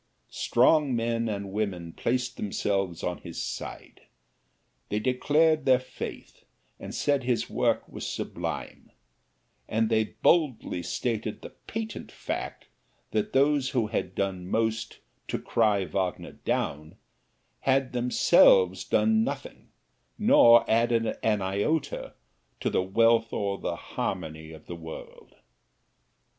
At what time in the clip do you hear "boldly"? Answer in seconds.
10.23-10.81